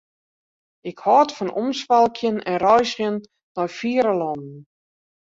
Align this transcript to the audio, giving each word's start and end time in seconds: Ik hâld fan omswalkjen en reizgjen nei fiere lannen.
Ik 0.89 0.97
hâld 1.05 1.29
fan 1.37 1.53
omswalkjen 1.61 2.37
en 2.51 2.57
reizgjen 2.65 3.17
nei 3.55 3.67
fiere 3.77 4.13
lannen. 4.21 4.57